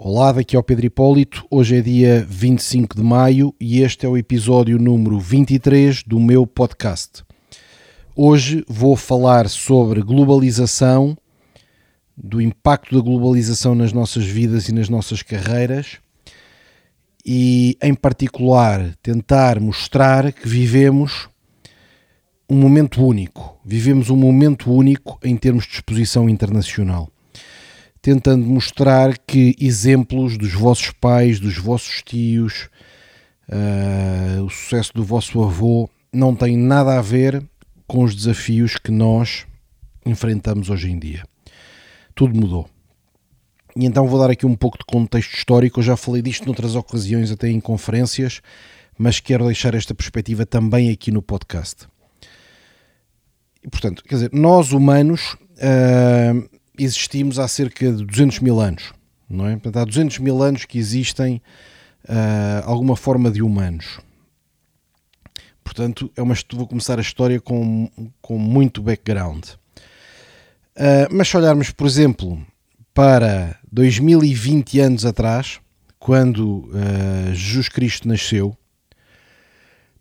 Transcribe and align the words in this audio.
Olá, 0.00 0.30
daqui 0.30 0.54
é 0.54 0.58
o 0.58 0.62
Pedro 0.62 0.86
Hipólito. 0.86 1.44
Hoje 1.50 1.78
é 1.78 1.80
dia 1.80 2.24
25 2.28 2.94
de 2.94 3.02
maio 3.02 3.52
e 3.60 3.80
este 3.80 4.06
é 4.06 4.08
o 4.08 4.16
episódio 4.16 4.78
número 4.78 5.18
23 5.18 6.04
do 6.04 6.20
meu 6.20 6.46
podcast. 6.46 7.24
Hoje 8.14 8.64
vou 8.68 8.94
falar 8.94 9.48
sobre 9.48 10.00
globalização, 10.00 11.18
do 12.16 12.40
impacto 12.40 12.94
da 12.94 13.02
globalização 13.02 13.74
nas 13.74 13.92
nossas 13.92 14.24
vidas 14.24 14.68
e 14.68 14.72
nas 14.72 14.88
nossas 14.88 15.20
carreiras 15.20 15.98
e, 17.26 17.76
em 17.82 17.92
particular, 17.92 18.94
tentar 19.02 19.58
mostrar 19.58 20.32
que 20.32 20.46
vivemos 20.46 21.28
um 22.48 22.54
momento 22.54 23.04
único. 23.04 23.58
Vivemos 23.64 24.10
um 24.10 24.16
momento 24.16 24.72
único 24.72 25.18
em 25.24 25.36
termos 25.36 25.66
de 25.66 25.72
exposição 25.72 26.28
internacional 26.28 27.10
tentando 28.00 28.44
mostrar 28.46 29.18
que 29.18 29.54
exemplos 29.60 30.36
dos 30.36 30.52
vossos 30.52 30.90
pais, 30.92 31.40
dos 31.40 31.56
vossos 31.58 32.02
tios, 32.02 32.68
uh, 33.48 34.44
o 34.44 34.50
sucesso 34.50 34.92
do 34.94 35.04
vosso 35.04 35.42
avô 35.42 35.88
não 36.12 36.34
tem 36.34 36.56
nada 36.56 36.98
a 36.98 37.02
ver 37.02 37.42
com 37.86 38.04
os 38.04 38.14
desafios 38.14 38.76
que 38.76 38.90
nós 38.90 39.46
enfrentamos 40.04 40.70
hoje 40.70 40.90
em 40.90 40.98
dia. 40.98 41.24
Tudo 42.14 42.38
mudou. 42.38 42.68
E 43.76 43.84
então 43.86 44.06
vou 44.08 44.18
dar 44.18 44.30
aqui 44.30 44.44
um 44.44 44.56
pouco 44.56 44.78
de 44.78 44.84
contexto 44.84 45.34
histórico. 45.34 45.78
Eu 45.78 45.84
já 45.84 45.96
falei 45.96 46.20
disto 46.20 46.46
noutras 46.46 46.74
ocasiões, 46.74 47.30
até 47.30 47.48
em 47.48 47.60
conferências, 47.60 48.40
mas 48.98 49.20
quero 49.20 49.46
deixar 49.46 49.74
esta 49.74 49.94
perspectiva 49.94 50.44
também 50.44 50.90
aqui 50.90 51.10
no 51.10 51.22
podcast. 51.22 51.86
E, 53.62 53.68
portanto, 53.68 54.02
quer 54.02 54.14
dizer, 54.16 54.30
nós 54.32 54.72
humanos 54.72 55.36
uh, 55.58 56.57
existimos 56.78 57.38
há 57.38 57.48
cerca 57.48 57.92
de 57.92 58.04
200 58.04 58.40
mil 58.40 58.60
anos, 58.60 58.92
não 59.28 59.46
é? 59.46 59.52
Portanto, 59.52 59.78
há 59.78 59.84
200 59.84 60.18
mil 60.18 60.42
anos 60.42 60.64
que 60.64 60.78
existem 60.78 61.42
uh, 62.04 62.64
alguma 62.64 62.96
forma 62.96 63.30
de 63.30 63.42
humanos. 63.42 64.00
Portanto, 65.62 66.10
é 66.16 66.22
uma, 66.22 66.34
vou 66.52 66.66
começar 66.66 66.98
a 66.98 67.02
história 67.02 67.40
com, 67.40 67.90
com 68.22 68.38
muito 68.38 68.82
background. 68.82 69.44
Uh, 70.76 71.08
mas 71.10 71.28
se 71.28 71.36
olharmos, 71.36 71.70
por 71.70 71.86
exemplo, 71.86 72.40
para 72.94 73.58
2020 73.70 74.80
anos 74.80 75.04
atrás, 75.04 75.60
quando 75.98 76.68
uh, 76.68 77.34
Jesus 77.34 77.68
Cristo 77.68 78.08
nasceu, 78.08 78.56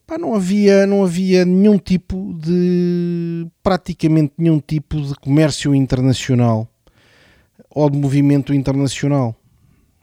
pá, 0.08 0.18
não 0.18 0.34
havia 0.34 0.88
não 0.88 1.04
havia 1.04 1.44
nenhum 1.44 1.78
tipo 1.78 2.34
de 2.40 3.46
praticamente 3.62 4.34
nenhum 4.38 4.60
tipo 4.60 5.02
de 5.02 5.14
comércio 5.16 5.76
internacional 5.76 6.66
ou 7.70 7.90
de 7.90 7.98
movimento 7.98 8.54
internacional 8.54 9.36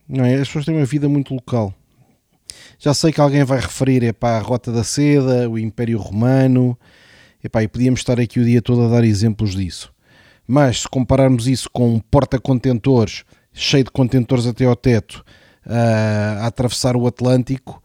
não 0.07 0.25
é? 0.25 0.35
as 0.35 0.47
pessoas 0.47 0.67
têm 0.67 0.77
uma 0.77 0.85
vida 0.85 1.09
muito 1.09 1.33
local 1.33 1.75
já 2.79 2.93
sei 2.93 3.13
que 3.13 3.21
alguém 3.21 3.45
vai 3.45 3.59
referir 3.59 4.13
para 4.13 4.37
a 4.37 4.41
Rota 4.41 4.71
da 4.71 4.85
Seda 4.85 5.49
o 5.49 5.59
Império 5.59 5.99
Romano 5.99 6.79
Epá, 7.43 7.63
e 7.63 7.69
podíamos 7.69 8.01
estar 8.01 8.21
aqui 8.21 8.39
o 8.39 8.45
dia 8.45 8.61
todo 8.61 8.83
a 8.83 8.89
dar 8.89 9.05
exemplos 9.05 9.55
disso 9.55 9.91
mas 10.47 10.83
se 10.83 10.89
compararmos 10.89 11.49
isso 11.49 11.71
com 11.73 11.95
um 11.95 11.99
porta-contentores 11.99 13.25
cheio 13.55 13.85
de 13.85 13.91
contentores 13.91 14.47
até 14.47 14.67
ao 14.67 14.77
teto 14.77 15.25
a 15.67 16.47
atravessar 16.47 16.95
o 16.95 17.07
Atlântico 17.07 17.83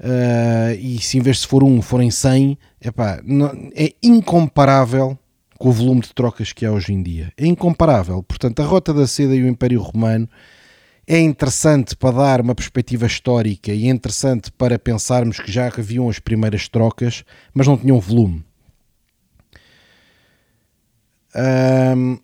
uh, 0.00 0.74
e 0.78 0.98
se 1.00 1.18
em 1.18 1.20
vez 1.20 1.38
de 1.38 1.46
for 1.46 1.62
um 1.62 1.80
forem 1.82 2.10
100, 2.10 2.58
epá, 2.80 3.20
não, 3.24 3.48
é 3.74 3.94
incomparável 4.02 5.18
com 5.58 5.68
o 5.68 5.72
volume 5.72 6.00
de 6.00 6.14
trocas 6.14 6.52
que 6.52 6.64
há 6.64 6.70
hoje 6.70 6.92
em 6.92 7.02
dia. 7.02 7.32
É 7.36 7.46
incomparável. 7.46 8.22
Portanto, 8.22 8.60
a 8.60 8.64
Rota 8.64 8.94
da 8.94 9.06
Seda 9.06 9.34
e 9.34 9.42
o 9.42 9.48
Império 9.48 9.82
Romano 9.82 10.28
é 11.06 11.18
interessante 11.18 11.96
para 11.96 12.16
dar 12.16 12.40
uma 12.40 12.54
perspectiva 12.54 13.06
histórica 13.06 13.72
e 13.72 13.86
é 13.86 13.90
interessante 13.90 14.52
para 14.52 14.78
pensarmos 14.78 15.40
que 15.40 15.50
já 15.50 15.66
haviam 15.66 16.08
as 16.08 16.18
primeiras 16.18 16.68
trocas, 16.68 17.24
mas 17.52 17.66
não 17.66 17.76
tinham 17.76 17.98
volume. 17.98 18.44
Um, 21.34 22.18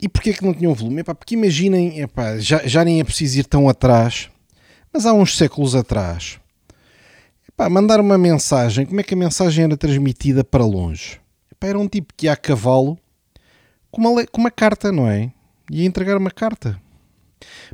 e 0.00 0.08
porquê 0.08 0.34
que 0.34 0.44
não 0.44 0.52
tinham 0.52 0.74
volume? 0.74 1.00
Epá, 1.00 1.14
porque 1.14 1.34
imaginem, 1.34 2.00
epá, 2.00 2.38
já, 2.38 2.58
já 2.66 2.84
nem 2.84 3.00
é 3.00 3.04
preciso 3.04 3.40
ir 3.40 3.44
tão 3.44 3.68
atrás 3.68 4.28
mas 4.96 5.04
há 5.04 5.12
uns 5.12 5.36
séculos 5.36 5.74
atrás, 5.74 6.40
epá, 7.46 7.68
mandar 7.68 8.00
uma 8.00 8.16
mensagem, 8.16 8.86
como 8.86 8.98
é 8.98 9.02
que 9.02 9.12
a 9.12 9.16
mensagem 9.16 9.64
era 9.64 9.76
transmitida 9.76 10.42
para 10.42 10.64
longe? 10.64 11.20
Epá, 11.52 11.66
era 11.66 11.78
um 11.78 11.86
tipo 11.86 12.14
que 12.16 12.24
ia 12.24 12.32
a 12.32 12.36
cavalo 12.36 12.98
com 13.90 14.00
uma, 14.00 14.26
com 14.26 14.40
uma 14.40 14.50
carta, 14.50 14.90
não 14.90 15.06
é? 15.06 15.30
Ia 15.70 15.84
entregar 15.84 16.16
uma 16.16 16.30
carta. 16.30 16.80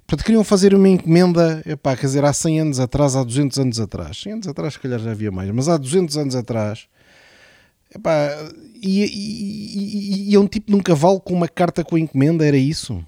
Portanto, 0.04 0.26
queriam 0.26 0.42
fazer 0.42 0.74
uma 0.74 0.88
encomenda, 0.88 1.62
epá, 1.64 1.96
quer 1.96 2.06
dizer, 2.06 2.24
há 2.24 2.32
100 2.32 2.60
anos 2.60 2.80
atrás, 2.80 3.14
há 3.14 3.22
200 3.22 3.56
anos 3.56 3.78
atrás. 3.78 4.20
100 4.20 4.32
anos 4.32 4.48
atrás, 4.48 4.72
se 4.72 4.80
calhar 4.80 4.98
já 4.98 5.12
havia 5.12 5.30
mais, 5.30 5.48
mas 5.52 5.68
há 5.68 5.76
200 5.76 6.16
anos 6.16 6.34
atrás, 6.34 6.88
epá, 7.94 8.30
ia, 8.82 9.06
ia, 9.06 10.30
ia 10.30 10.40
um 10.40 10.48
tipo 10.48 10.72
num 10.72 10.80
cavalo 10.80 11.20
com 11.20 11.34
uma 11.34 11.46
carta 11.46 11.84
com 11.84 11.94
a 11.94 12.00
encomenda, 12.00 12.44
era 12.44 12.56
isso. 12.56 13.00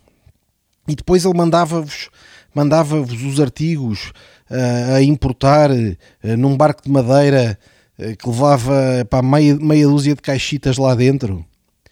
E 0.87 0.95
depois 0.95 1.25
ele 1.25 1.37
mandava-vos 1.37 2.11
mandava-vos 2.54 3.22
os 3.22 3.41
artigos 3.41 4.12
uh, 4.50 4.94
a 4.94 5.03
importar 5.03 5.70
uh, 5.70 6.37
num 6.38 6.56
barco 6.56 6.82
de 6.82 6.91
madeira 6.91 7.59
uh, 7.98 8.16
que 8.16 8.28
levava 8.28 9.04
pá, 9.09 9.22
meia, 9.22 9.56
meia 9.56 9.87
dúzia 9.87 10.15
de 10.15 10.22
caixitas 10.22 10.76
lá 10.76 10.94
dentro. 10.94 11.44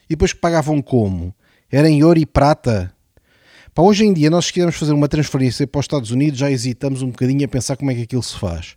E 0.09 0.15
depois 0.15 0.33
que 0.33 0.41
pagavam 0.41 0.81
como? 0.81 1.35
Era 1.71 1.89
em 1.89 2.05
ouro 2.05 2.19
e 2.19 2.27
prata. 2.27 2.93
Pá, 3.75 3.83
hoje 3.83 4.05
em 4.05 4.13
dia, 4.13 4.29
nós 4.29 4.47
se 4.47 4.53
quisermos 4.53 4.77
fazer 4.77 4.93
uma 4.93 5.09
transferência 5.09 5.67
para 5.67 5.79
os 5.79 5.85
Estados 5.85 6.11
Unidos, 6.11 6.39
já 6.39 6.51
hesitamos 6.51 7.03
um 7.03 7.09
bocadinho 7.09 7.45
a 7.45 7.49
pensar 7.49 7.77
como 7.77 7.91
é 7.91 7.95
que 7.95 8.03
aquilo 8.03 8.23
se 8.23 8.39
faz. 8.39 8.77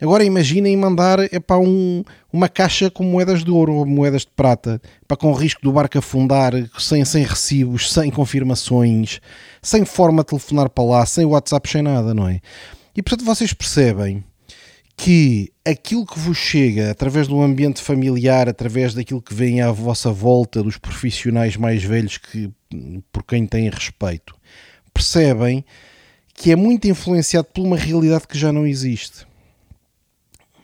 Agora 0.00 0.24
imaginem 0.24 0.76
mandar 0.76 1.20
é 1.20 1.40
um, 1.52 2.02
uma 2.32 2.48
caixa 2.48 2.90
com 2.90 3.04
moedas 3.04 3.44
de 3.44 3.50
ouro 3.50 3.74
ou 3.74 3.86
moedas 3.86 4.22
de 4.22 4.32
prata, 4.34 4.82
para 5.06 5.16
com 5.16 5.30
o 5.30 5.34
risco 5.34 5.62
do 5.62 5.72
barco 5.72 5.96
afundar, 5.96 6.52
sem, 6.78 7.04
sem 7.04 7.22
recibos, 7.22 7.92
sem 7.92 8.10
confirmações, 8.10 9.20
sem 9.62 9.84
forma 9.84 10.22
de 10.22 10.28
telefonar 10.28 10.68
para 10.68 10.84
lá, 10.84 11.06
sem 11.06 11.24
WhatsApp, 11.24 11.68
sem 11.70 11.82
nada, 11.82 12.12
não 12.12 12.28
é? 12.28 12.40
E 12.96 13.02
portanto 13.02 13.24
vocês 13.24 13.52
percebem 13.52 14.24
que 14.96 15.52
aquilo 15.64 16.06
que 16.06 16.18
vos 16.18 16.36
chega 16.36 16.90
através 16.90 17.28
do 17.28 17.40
ambiente 17.40 17.80
familiar, 17.80 18.48
através 18.48 18.94
daquilo 18.94 19.22
que 19.22 19.34
vem 19.34 19.60
à 19.60 19.70
vossa 19.70 20.10
volta, 20.10 20.62
dos 20.62 20.76
profissionais 20.76 21.56
mais 21.56 21.84
velhos 21.84 22.18
que, 22.18 22.50
por 23.12 23.22
quem 23.22 23.46
têm 23.46 23.70
respeito, 23.70 24.34
percebem 24.92 25.64
que 26.34 26.50
é 26.50 26.56
muito 26.56 26.88
influenciado 26.88 27.48
por 27.54 27.62
uma 27.62 27.76
realidade 27.76 28.26
que 28.26 28.36
já 28.36 28.52
não 28.52 28.66
existe 28.66 29.24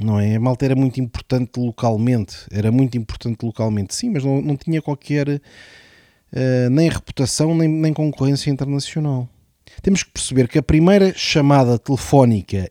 não 0.00 0.19
é? 0.19 0.37
A 0.37 0.41
Malta 0.41 0.65
era 0.65 0.75
muito 0.75 1.00
importante 1.00 1.59
localmente, 1.59 2.37
era 2.50 2.72
muito 2.72 2.97
importante 2.97 3.44
localmente, 3.44 3.94
sim, 3.94 4.11
mas 4.11 4.25
não, 4.25 4.41
não 4.41 4.56
tinha 4.56 4.81
qualquer 4.81 5.28
uh, 5.28 6.71
nem 6.71 6.88
reputação 6.88 7.55
nem, 7.55 7.69
nem 7.69 7.93
concorrência 7.93 8.50
internacional. 8.50 9.28
Temos 9.83 10.03
que 10.03 10.11
perceber 10.11 10.49
que 10.49 10.59
a 10.59 10.62
primeira 10.62 11.12
chamada 11.15 11.78
telefónica 11.78 12.71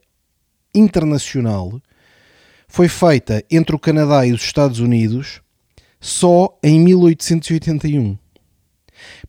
internacional 0.74 1.82
foi 2.68 2.88
feita 2.88 3.44
entre 3.50 3.76
o 3.76 3.80
Canadá 3.80 4.26
e 4.26 4.32
os 4.32 4.44
Estados 4.44 4.80
Unidos 4.80 5.42
só 6.00 6.58
em 6.64 6.80
1881. 6.80 8.18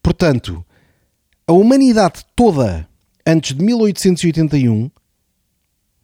Portanto, 0.02 0.64
a 1.46 1.52
humanidade 1.52 2.24
toda 2.36 2.88
antes 3.26 3.56
de 3.56 3.64
1881, 3.64 4.90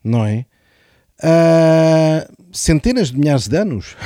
não 0.02 0.24
é? 0.24 0.46
Uh, 1.22 2.32
centenas 2.52 3.10
de 3.10 3.18
milhares 3.18 3.48
de 3.48 3.56
anos. 3.56 3.96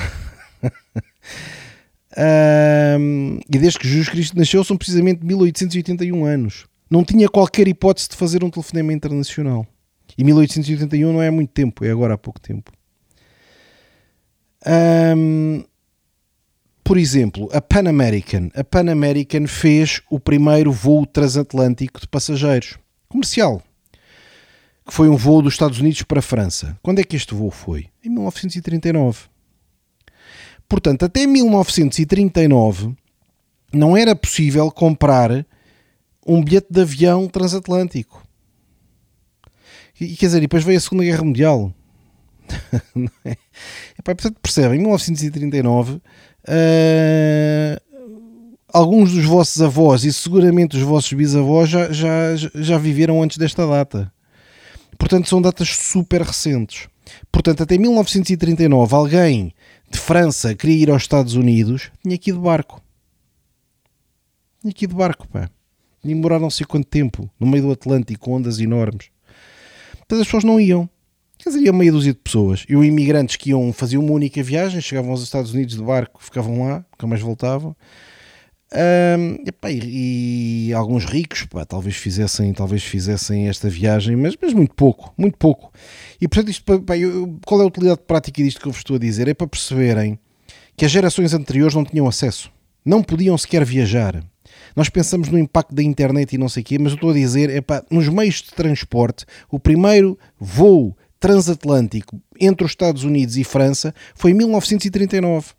uh, 2.13 3.41
e 3.49 3.59
desde 3.59 3.79
que 3.79 3.89
Jesus 3.89 4.09
Cristo 4.09 4.37
nasceu 4.37 4.63
são 4.65 4.77
precisamente 4.77 5.25
1881 5.25 6.25
anos. 6.25 6.67
Não 6.91 7.05
tinha 7.05 7.29
qualquer 7.29 7.69
hipótese 7.69 8.09
de 8.09 8.17
fazer 8.17 8.43
um 8.43 8.51
telefonema 8.51 8.93
internacional. 8.93 9.67
E 10.19 10.25
1881 10.25 11.13
não 11.13 11.23
é 11.23 11.31
muito 11.31 11.51
tempo, 11.51 11.85
é 11.85 11.91
agora 11.91 12.15
há 12.15 12.19
pouco 12.19 12.41
tempo. 12.41 12.73
Um, 15.17 15.65
por 16.83 16.99
exemplo, 16.99 17.49
a 17.53 17.61
Pan 17.61 17.89
American. 17.89 18.51
A 18.55 18.65
Pan 18.65 18.91
American 18.91 19.47
fez 19.47 20.03
o 20.11 20.19
primeiro 20.19 20.73
voo 20.73 21.07
transatlântico 21.07 22.01
de 22.01 22.09
passageiros 22.09 22.77
comercial 23.09 23.63
que 24.91 24.97
foi 24.97 25.09
um 25.09 25.17
voo 25.17 25.41
dos 25.41 25.55
Estados 25.55 25.79
Unidos 25.79 26.03
para 26.03 26.19
a 26.19 26.23
França. 26.23 26.77
Quando 26.83 26.99
é 26.99 27.05
que 27.05 27.15
este 27.15 27.33
voo 27.33 27.53
foi? 27.53 27.87
Em 28.05 28.11
1939. 28.11 29.21
Portanto, 30.69 31.05
até 31.05 31.29
1939 31.29 32.93
não 33.73 33.97
era 33.97 34.17
possível 34.17 34.69
comprar 34.69 35.47
um 36.27 36.43
bilhete 36.43 36.67
de 36.73 36.81
avião 36.81 37.29
transatlântico. 37.29 38.27
E 40.01 40.17
quer 40.17 40.27
dizer, 40.27 40.41
depois 40.41 40.65
veio 40.65 40.79
a 40.79 40.81
Segunda 40.81 41.05
Guerra 41.05 41.23
Mundial. 41.23 41.73
é? 43.25 43.37
Epá, 43.97 44.13
portanto, 44.13 44.41
percebem, 44.43 44.79
em 44.81 44.83
1939 44.83 45.93
uh, 45.93 46.01
alguns 48.67 49.13
dos 49.13 49.25
vossos 49.25 49.63
avós 49.63 50.03
e 50.03 50.13
seguramente 50.13 50.77
os 50.77 50.83
vossos 50.83 51.13
bisavós 51.13 51.69
já, 51.69 51.93
já, 51.93 52.35
já 52.35 52.77
viveram 52.77 53.23
antes 53.23 53.39
desta 53.39 53.65
data. 53.69 54.13
Portanto, 54.99 55.29
são 55.29 55.41
datas 55.41 55.69
super 55.69 56.23
recentes. 56.23 56.89
Portanto, 57.31 57.63
até 57.63 57.77
1939, 57.79 58.95
alguém 58.95 59.55
de 59.91 59.99
França 59.99 60.55
queria 60.55 60.83
ir 60.83 60.91
aos 60.91 61.03
Estados 61.03 61.35
Unidos, 61.35 61.91
tinha 62.03 62.15
ir 62.15 62.19
de 62.19 62.33
barco. 62.33 62.81
Tinha 64.61 64.75
ir 64.81 64.87
de 64.87 64.95
barco, 64.95 65.27
pá. 65.29 65.51
E 66.05 66.09
demoraram 66.09 66.43
não 66.43 66.51
sei 66.51 66.65
quanto 66.65 66.87
tempo, 66.87 67.29
no 67.39 67.47
meio 67.47 67.65
do 67.65 67.73
Atlântico, 67.73 68.25
com 68.25 68.33
ondas 68.33 68.59
enormes. 68.59 69.11
Portanto, 69.99 70.21
as 70.21 70.27
pessoas 70.27 70.45
não 70.45 70.61
iam. 70.61 70.89
Quer 71.39 71.51
dizer, 71.51 71.63
ia 71.63 71.73
meia 71.73 71.93
dúzia 71.93 72.13
de 72.13 72.19
pessoas. 72.19 72.65
E 72.69 72.77
os 72.77 72.85
imigrantes 72.85 73.37
que 73.37 73.51
iam, 73.51 73.73
faziam 73.73 74.05
uma 74.05 74.13
única 74.13 74.43
viagem, 74.43 74.81
chegavam 74.81 75.11
aos 75.11 75.23
Estados 75.23 75.53
Unidos 75.53 75.77
de 75.77 75.83
barco, 75.83 76.23
ficavam 76.23 76.65
lá, 76.65 76.85
nunca 76.93 77.07
mais 77.07 77.21
voltavam. 77.21 77.75
Um, 78.73 79.45
e, 79.69 80.69
e, 80.69 80.73
alguns 80.73 81.05
ricos 81.05 81.45
pá, 81.45 81.65
talvez 81.65 81.97
fizessem 81.97 82.53
talvez 82.53 82.85
fizessem 82.85 83.49
esta 83.49 83.69
viagem 83.69 84.15
mas, 84.15 84.37
mas 84.41 84.55
muito 84.55 84.75
pouco 84.75 85.13
muito 85.19 85.37
pouco. 85.37 85.73
E 86.21 86.29
portanto 86.29 86.51
isto, 86.51 86.81
pá, 86.83 86.97
eu, 86.97 87.37
qual 87.45 87.61
é 87.61 87.65
a 87.65 87.67
utilidade 87.67 88.01
prática 88.07 88.41
disto 88.41 88.61
que 88.61 88.69
eu 88.69 88.73
vos 88.73 88.79
estou 88.79 88.95
a 88.95 88.99
dizer? 89.01 89.27
É 89.27 89.35
para 89.35 89.49
perceberem 89.49 90.19
que 90.77 90.85
as 90.85 90.91
gerações 90.93 91.35
anteriores 91.35 91.75
não 91.75 91.85
tinham 91.85 92.07
acesso 92.07 92.53
não 92.85 93.03
podiam 93.03 93.37
sequer 93.37 93.65
viajar. 93.65 94.23
Nós 94.75 94.89
pensamos 94.89 95.29
no 95.29 95.39
impacto 95.39 95.75
da 95.75 95.83
internet 95.83 96.33
e 96.33 96.39
não 96.39 96.49
sei 96.49 96.63
o 96.63 96.67
quê 96.67 96.79
mas 96.79 96.93
eu 96.93 96.97
estou 96.97 97.11
a 97.11 97.15
dizer 97.15 97.51
é 97.51 97.61
pá, 97.61 97.85
nos 97.91 98.09
meios 98.09 98.37
de 98.37 98.53
transporte 98.53 99.25
o 99.51 99.59
primeiro 99.59 100.17
voo 100.39 100.97
transatlântico 101.19 102.21
entre 102.41 102.65
os 102.65 102.71
Estados 102.71 103.03
Unidos 103.03 103.37
e 103.37 103.43
França 103.43 103.93
foi 104.15 104.31
em 104.31 104.35
1939 104.35 105.55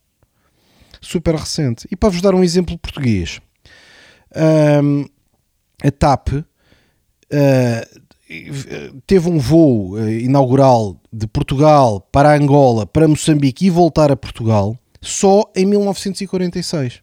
super 1.01 1.35
recente. 1.35 1.87
E 1.91 1.95
para 1.95 2.09
vos 2.09 2.21
dar 2.21 2.35
um 2.35 2.43
exemplo 2.43 2.77
português, 2.77 3.41
um, 4.83 5.05
a 5.83 5.91
TAP 5.91 6.29
uh, 6.29 6.45
teve 9.05 9.29
um 9.29 9.39
voo 9.39 9.93
uh, 9.93 10.09
inaugural 10.09 11.01
de 11.11 11.27
Portugal 11.27 11.99
para 12.11 12.35
Angola, 12.35 12.85
para 12.85 13.07
Moçambique 13.07 13.65
e 13.65 13.69
voltar 13.69 14.11
a 14.11 14.15
Portugal 14.15 14.77
só 15.01 15.43
em 15.55 15.65
1946. 15.65 17.01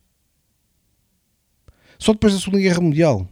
Só 1.98 2.12
depois 2.12 2.32
da 2.32 2.38
Segunda 2.38 2.60
Guerra 2.60 2.80
Mundial. 2.80 3.26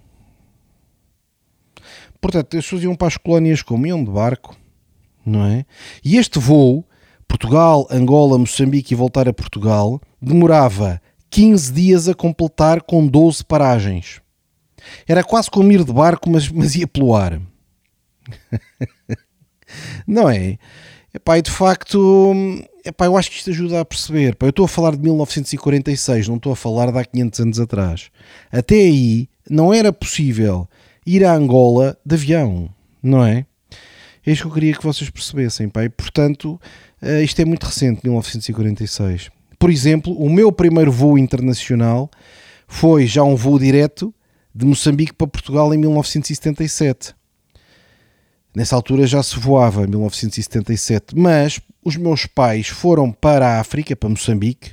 Portanto, 2.21 2.57
as 2.57 2.65
pessoas 2.65 2.83
iam 2.83 2.97
para 2.97 3.07
as 3.07 3.17
colónias 3.17 3.63
como 3.63 3.87
iam 3.87 4.03
de 4.03 4.11
barco, 4.11 4.57
não 5.25 5.45
é? 5.45 5.65
E 6.05 6.17
este 6.17 6.41
voo 6.41 6.85
Portugal, 7.37 7.87
Angola, 7.91 8.39
Moçambique 8.39 8.95
e 8.95 8.97
voltar 8.97 9.29
a 9.29 9.33
Portugal, 9.33 10.01
demorava 10.21 11.03
15 11.29 11.71
dias 11.71 12.09
a 12.09 12.15
completar 12.15 12.81
com 12.81 13.07
12 13.07 13.45
paragens. 13.45 14.23
Era 15.07 15.23
quase 15.23 15.51
como 15.51 15.71
ir 15.71 15.85
de 15.85 15.93
barco, 15.93 16.31
mas, 16.31 16.49
mas 16.49 16.75
ia 16.75 16.87
pelo 16.87 17.15
ar. 17.15 17.39
Não 20.09 20.31
é? 20.31 20.57
Epá, 21.13 21.37
e 21.37 21.43
de 21.43 21.51
facto, 21.51 22.33
epá, 22.83 23.05
eu 23.05 23.19
acho 23.19 23.31
que 23.31 23.37
isto 23.37 23.51
ajuda 23.51 23.83
a 23.83 23.85
perceber. 23.85 24.33
Epá, 24.33 24.47
eu 24.47 24.51
estou 24.51 24.65
a 24.65 24.69
falar 24.69 24.97
de 24.97 25.03
1946, 25.03 26.29
não 26.29 26.37
estou 26.37 26.53
a 26.53 26.57
falar 26.57 26.91
de 26.91 26.99
há 26.99 27.05
500 27.05 27.41
anos 27.41 27.61
atrás. 27.61 28.11
Até 28.51 28.77
aí 28.77 29.29
não 29.49 29.75
era 29.75 29.93
possível 29.93 30.67
ir 31.07 31.23
a 31.23 31.35
Angola 31.35 31.99
de 32.05 32.15
avião, 32.15 32.71
não 33.03 33.23
é? 33.23 33.45
É 34.27 34.33
isto 34.33 34.43
que 34.43 34.49
eu 34.49 34.55
queria 34.55 34.75
que 34.75 34.83
vocês 34.83 35.09
percebessem. 35.09 35.69
Pá. 35.69 35.85
E, 35.85 35.89
portanto, 35.89 36.61
uh, 37.03 37.23
isto 37.23 37.41
é 37.41 37.45
muito 37.45 37.65
recente, 37.65 38.01
1946. 38.05 39.31
Por 39.59 39.71
exemplo, 39.71 40.13
o 40.15 40.31
meu 40.31 40.53
primeiro 40.53 40.93
voo 40.93 41.19
internacional 41.19 42.11
foi 42.69 43.07
já 43.07 43.23
um 43.23 43.37
voo 43.37 43.59
direto 43.59 44.15
de 44.55 44.65
Moçambique 44.65 45.13
para 45.13 45.27
Portugal 45.27 45.73
em 45.75 45.79
1977. 45.79 47.15
Nessa 48.55 48.75
altura 48.75 49.07
já 49.07 49.23
se 49.23 49.39
voava, 49.39 49.85
em 49.85 49.87
1977, 49.87 51.15
mas 51.15 51.61
os 51.85 51.97
meus 51.97 52.25
pais 52.25 52.69
foram 52.69 53.13
para 53.13 53.47
a 53.47 53.61
África, 53.61 53.95
para 53.95 54.09
Moçambique, 54.09 54.73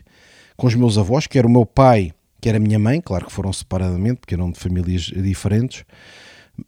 com 0.56 0.68
os 0.68 0.76
meus 0.76 0.98
avós, 0.98 1.28
que 1.28 1.38
era 1.38 1.46
o 1.46 1.52
meu 1.52 1.66
pai, 1.66 2.14
que 2.40 2.48
era 2.48 2.58
a 2.58 2.62
minha 2.62 2.80
mãe, 2.80 3.02
claro 3.02 3.26
que 3.26 3.32
foram 3.32 3.52
separadamente, 3.52 4.22
porque 4.22 4.36
eram 4.36 4.52
de 4.52 4.60
famílias 4.60 5.02
diferentes, 5.02 5.84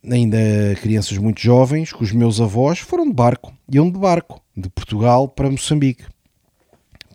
ainda 0.10 0.38
crianças 0.82 1.18
muito 1.18 1.42
jovens, 1.42 1.94
com 1.94 2.04
os 2.04 2.12
meus 2.12 2.42
avós, 2.42 2.80
foram 2.80 3.08
de 3.08 3.14
barco, 3.14 3.54
iam 3.72 3.90
de 3.90 3.98
barco, 3.98 4.42
de 4.56 4.70
Portugal 4.70 5.28
para 5.28 5.50
Moçambique, 5.50 6.06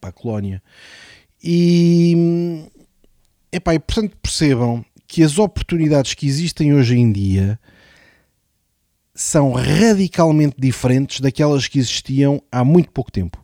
para 0.00 0.10
a 0.10 0.12
colónia. 0.12 0.62
E, 1.42 2.66
epá, 3.52 3.74
e 3.74 3.78
portanto 3.78 4.16
percebam 4.22 4.84
que 5.06 5.22
as 5.22 5.38
oportunidades 5.38 6.14
que 6.14 6.26
existem 6.26 6.74
hoje 6.74 6.96
em 6.96 7.10
dia 7.10 7.58
são 9.14 9.52
radicalmente 9.52 10.56
diferentes 10.58 11.20
daquelas 11.20 11.66
que 11.66 11.78
existiam 11.78 12.42
há 12.50 12.64
muito 12.64 12.90
pouco 12.90 13.10
tempo. 13.10 13.42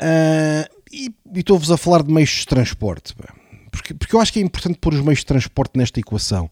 Uh, 0.00 0.78
e 0.90 1.14
estou-vos 1.34 1.70
a 1.70 1.76
falar 1.76 2.02
de 2.02 2.12
meios 2.12 2.30
de 2.30 2.46
transporte. 2.46 3.14
Porque, 3.70 3.94
porque 3.94 4.14
eu 4.14 4.20
acho 4.20 4.32
que 4.32 4.38
é 4.38 4.42
importante 4.42 4.78
pôr 4.78 4.94
os 4.94 5.00
meios 5.00 5.20
de 5.20 5.26
transporte 5.26 5.76
nesta 5.76 6.00
equação. 6.00 6.50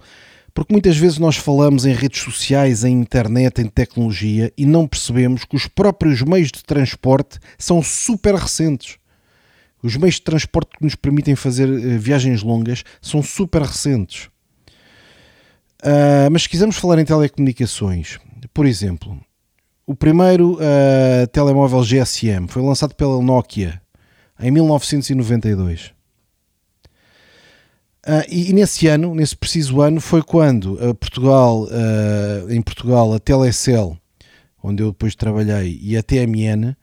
Porque 0.56 0.72
muitas 0.72 0.96
vezes 0.96 1.18
nós 1.18 1.36
falamos 1.36 1.84
em 1.84 1.92
redes 1.92 2.22
sociais, 2.22 2.82
em 2.82 2.98
internet, 2.98 3.60
em 3.60 3.66
tecnologia 3.66 4.50
e 4.56 4.64
não 4.64 4.88
percebemos 4.88 5.44
que 5.44 5.54
os 5.54 5.66
próprios 5.66 6.22
meios 6.22 6.50
de 6.50 6.64
transporte 6.64 7.38
são 7.58 7.82
super 7.82 8.34
recentes. 8.34 8.96
Os 9.82 9.98
meios 9.98 10.14
de 10.14 10.22
transporte 10.22 10.70
que 10.78 10.82
nos 10.82 10.94
permitem 10.94 11.36
fazer 11.36 11.68
uh, 11.68 11.98
viagens 11.98 12.42
longas 12.42 12.84
são 13.02 13.22
super 13.22 13.60
recentes. 13.60 14.30
Uh, 15.84 16.32
mas 16.32 16.44
se 16.44 16.48
quisermos 16.48 16.78
falar 16.78 16.98
em 16.98 17.04
telecomunicações, 17.04 18.18
por 18.54 18.64
exemplo, 18.64 19.20
o 19.86 19.94
primeiro 19.94 20.54
uh, 20.54 21.26
telemóvel 21.32 21.82
GSM 21.82 22.48
foi 22.48 22.62
lançado 22.62 22.94
pela 22.94 23.20
Nokia 23.20 23.78
em 24.40 24.50
1992. 24.50 25.95
Uh, 28.06 28.22
e, 28.28 28.50
e, 28.50 28.52
nesse 28.52 28.86
ano, 28.86 29.12
nesse 29.16 29.34
preciso 29.34 29.80
ano, 29.80 30.00
foi 30.00 30.22
quando 30.22 30.74
uh, 30.74 30.94
Portugal, 30.94 31.64
uh, 31.64 32.48
em 32.48 32.62
Portugal, 32.62 33.12
a 33.12 33.18
Telecel, 33.18 33.98
onde 34.62 34.80
eu 34.80 34.92
depois 34.92 35.16
trabalhei, 35.16 35.76
e 35.82 35.96
a 35.96 36.02
TMN 36.04 36.76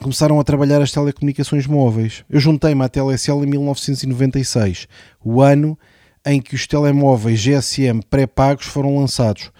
começaram 0.00 0.38
a 0.38 0.44
trabalhar 0.44 0.80
as 0.80 0.92
telecomunicações 0.92 1.66
móveis. 1.66 2.24
Eu 2.30 2.38
juntei-me 2.38 2.84
à 2.84 2.88
Telecel 2.88 3.42
em 3.42 3.46
1996, 3.46 4.86
o 5.22 5.42
ano 5.42 5.76
em 6.24 6.40
que 6.40 6.54
os 6.54 6.66
telemóveis 6.66 7.40
GSM 7.40 8.00
pré-pagos 8.08 8.66
foram 8.66 8.96
lançados. 8.98 9.50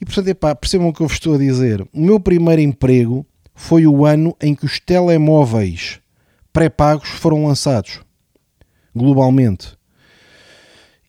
E 0.00 0.04
portanto, 0.04 0.28
epá, 0.28 0.54
percebam 0.54 0.88
o 0.88 0.92
que 0.92 1.00
eu 1.00 1.06
vos 1.06 1.16
estou 1.16 1.34
a 1.34 1.38
dizer. 1.38 1.82
O 1.92 2.00
meu 2.00 2.18
primeiro 2.18 2.62
emprego 2.62 3.24
foi 3.54 3.86
o 3.86 4.04
ano 4.04 4.36
em 4.40 4.54
que 4.54 4.64
os 4.64 4.80
telemóveis 4.80 6.00
pré-pagos 6.52 7.08
foram 7.08 7.46
lançados 7.46 8.00
globalmente. 8.98 9.78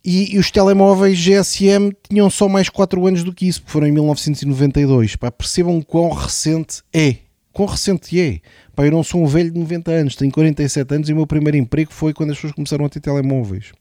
E, 0.03 0.35
e, 0.35 0.39
os 0.39 0.49
telemóveis 0.49 1.19
GSM 1.19 1.91
tinham 2.09 2.29
só 2.29 2.47
mais 2.47 2.69
4 2.69 3.05
anos 3.05 3.23
do 3.23 3.33
que 3.33 3.47
isso, 3.47 3.61
porque 3.61 3.73
foram 3.73 3.87
em 3.87 3.91
1992. 3.91 5.15
Pá, 5.17 5.29
percebam 5.29 5.81
quão 5.81 6.09
recente 6.09 6.81
é. 6.93 7.17
Quão 7.51 7.67
recente 7.67 8.19
é. 8.19 8.39
Pá, 8.73 8.85
eu 8.85 8.91
não 8.91 9.03
sou 9.03 9.21
um 9.21 9.27
velho 9.27 9.51
de 9.51 9.59
90 9.59 9.91
anos, 9.91 10.15
tenho 10.15 10.31
47 10.31 10.95
anos 10.95 11.09
e 11.09 11.13
o 11.13 11.15
meu 11.15 11.27
primeiro 11.27 11.57
emprego 11.57 11.91
foi 11.91 12.13
quando 12.13 12.31
as 12.31 12.37
pessoas 12.37 12.53
começaram 12.53 12.85
a 12.85 12.89
ter 12.89 13.01
telemóveis. 13.01 13.73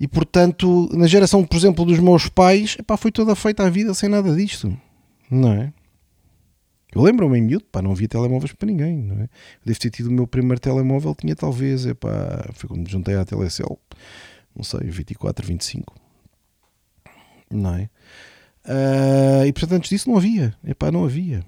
E 0.00 0.06
portanto, 0.06 0.88
na 0.92 1.06
geração, 1.06 1.44
por 1.44 1.56
exemplo, 1.56 1.84
dos 1.84 1.98
meus 1.98 2.28
pais, 2.28 2.76
epá, 2.78 2.96
foi 2.96 3.10
toda 3.10 3.34
feita 3.34 3.64
a 3.64 3.70
vida 3.70 3.92
sem 3.92 4.08
nada 4.08 4.34
disto. 4.34 4.74
Não 5.30 5.52
é? 5.52 5.72
Eu 6.94 7.02
lembro-me 7.02 7.38
em 7.38 7.42
miúdo, 7.42 7.64
pá, 7.70 7.82
não 7.82 7.92
havia 7.92 8.08
telemóveis 8.08 8.52
para 8.52 8.66
ninguém, 8.66 8.96
não 8.96 9.16
é? 9.16 9.24
Eu 9.24 9.66
devo 9.66 9.78
ter 9.78 9.90
tido 9.90 10.06
o 10.06 10.12
meu 10.12 10.26
primeiro 10.26 10.60
telemóvel, 10.60 11.14
tinha 11.14 11.36
talvez, 11.36 11.84
é 11.86 11.94
pá, 11.94 12.48
foi 12.54 12.68
quando 12.68 12.80
me 12.80 12.90
juntei 12.90 13.14
à 13.14 13.24
Telecel, 13.24 13.78
não 14.56 14.64
sei, 14.64 14.88
24, 14.88 15.46
25, 15.46 15.94
não 17.50 17.74
é? 17.74 17.90
Uh, 18.64 19.46
e 19.46 19.52
portanto 19.52 19.74
antes 19.74 19.90
disso 19.90 20.08
não 20.08 20.16
havia, 20.16 20.54
é 20.64 20.72
pá, 20.72 20.90
não 20.90 21.04
havia. 21.04 21.44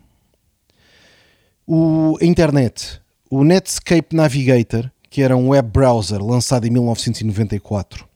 O, 1.67 2.19
a 2.21 2.25
internet, 2.25 3.01
o 3.31 3.43
Netscape 3.43 4.15
Navigator, 4.15 4.91
que 5.09 5.23
era 5.23 5.37
um 5.37 5.49
web 5.49 5.69
browser 5.71 6.23
lançado 6.23 6.67
em 6.67 6.71
1994 6.71 8.09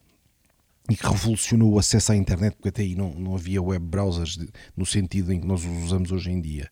e 0.91 0.97
que 0.97 1.07
revolucionou 1.07 1.73
o 1.73 1.79
acesso 1.79 2.13
à 2.13 2.17
internet, 2.17 2.55
porque 2.55 2.69
até 2.69 2.83
aí 2.83 2.95
não, 2.95 3.15
não 3.15 3.35
havia 3.35 3.63
web 3.63 3.85
browsers 3.85 4.37
de, 4.37 4.49
no 4.77 4.85
sentido 4.85 5.33
em 5.33 5.41
que 5.41 5.47
nós 5.47 5.65
os 5.65 5.85
usamos 5.85 6.13
hoje 6.13 6.31
em 6.31 6.41
dia. 6.41 6.71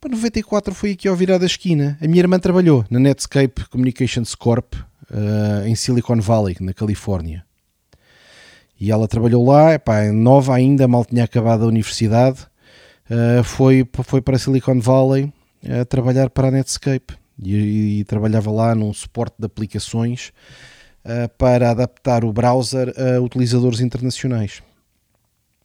Para 0.00 0.10
94 0.10 0.74
foi 0.74 0.92
aqui 0.92 1.08
ao 1.08 1.16
virar 1.16 1.38
da 1.38 1.46
esquina. 1.46 1.96
A 2.02 2.06
minha 2.06 2.20
irmã 2.20 2.38
trabalhou 2.38 2.84
na 2.90 2.98
Netscape 2.98 3.68
Communications 3.68 4.34
Corp 4.34 4.74
uh, 4.74 5.66
em 5.66 5.74
Silicon 5.74 6.20
Valley, 6.20 6.56
na 6.60 6.72
Califórnia. 6.72 7.44
E 8.78 8.90
ela 8.90 9.08
trabalhou 9.08 9.44
lá, 9.46 9.74
epá, 9.74 10.04
nova 10.12 10.54
ainda, 10.54 10.86
mal 10.86 11.04
tinha 11.04 11.24
acabado 11.24 11.64
a 11.64 11.68
universidade. 11.68 12.46
Uh, 13.10 13.42
foi, 13.44 13.88
foi 14.04 14.20
para 14.20 14.38
Silicon 14.38 14.80
Valley 14.80 15.32
a 15.80 15.84
trabalhar 15.84 16.30
para 16.30 16.48
a 16.48 16.50
Netscape 16.50 17.14
e, 17.42 18.00
e 18.00 18.04
trabalhava 18.04 18.50
lá 18.50 18.74
num 18.74 18.92
suporte 18.92 19.36
de 19.38 19.46
aplicações 19.46 20.32
uh, 21.04 21.28
para 21.38 21.70
adaptar 21.70 22.24
o 22.24 22.32
browser 22.32 22.92
a 22.98 23.20
utilizadores 23.20 23.80
internacionais. 23.80 24.62